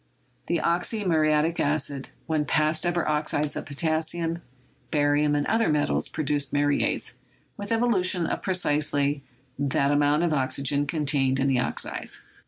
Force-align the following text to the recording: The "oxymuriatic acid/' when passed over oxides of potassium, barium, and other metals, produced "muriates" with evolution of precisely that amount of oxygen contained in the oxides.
The 0.47 0.57
"oxymuriatic 0.63 1.57
acid/' 1.57 2.09
when 2.25 2.43
passed 2.45 2.87
over 2.87 3.07
oxides 3.07 3.55
of 3.55 3.67
potassium, 3.67 4.41
barium, 4.89 5.35
and 5.35 5.45
other 5.45 5.69
metals, 5.69 6.09
produced 6.09 6.51
"muriates" 6.51 7.19
with 7.55 7.71
evolution 7.71 8.25
of 8.25 8.41
precisely 8.41 9.21
that 9.59 9.91
amount 9.91 10.23
of 10.23 10.33
oxygen 10.33 10.87
contained 10.87 11.39
in 11.39 11.45
the 11.47 11.59
oxides. 11.59 12.23